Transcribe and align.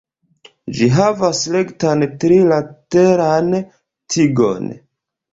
Ĝi 0.77 0.85
havas 0.93 1.41
rektan, 1.55 2.05
tri-lateran 2.23 3.51
tigon. 4.15 4.73